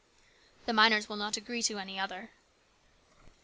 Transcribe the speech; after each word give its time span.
"The 0.65 0.73
miners 0.73 1.07
will 1.07 1.15
not 1.15 1.37
agree 1.37 1.61
to 1.61 1.77
any 1.77 1.99
other." 1.99 2.31